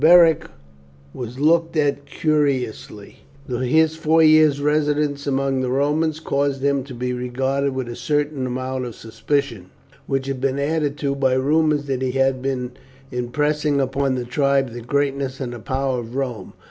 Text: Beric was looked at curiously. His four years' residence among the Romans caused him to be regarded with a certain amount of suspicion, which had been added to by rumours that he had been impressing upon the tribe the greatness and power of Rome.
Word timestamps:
Beric 0.01 0.45
was 1.13 1.37
looked 1.37 1.77
at 1.77 2.07
curiously. 2.07 3.19
His 3.47 3.95
four 3.95 4.23
years' 4.23 4.59
residence 4.59 5.27
among 5.27 5.61
the 5.61 5.69
Romans 5.69 6.19
caused 6.19 6.63
him 6.63 6.83
to 6.85 6.95
be 6.95 7.13
regarded 7.13 7.75
with 7.75 7.87
a 7.87 7.95
certain 7.95 8.47
amount 8.47 8.85
of 8.85 8.95
suspicion, 8.95 9.67
which 10.07 10.25
had 10.25 10.41
been 10.41 10.57
added 10.57 10.97
to 10.97 11.13
by 11.13 11.33
rumours 11.33 11.85
that 11.85 12.01
he 12.01 12.13
had 12.13 12.41
been 12.41 12.71
impressing 13.11 13.79
upon 13.79 14.15
the 14.15 14.25
tribe 14.25 14.71
the 14.71 14.81
greatness 14.81 15.39
and 15.39 15.53
power 15.65 15.99
of 15.99 16.15
Rome. 16.15 16.53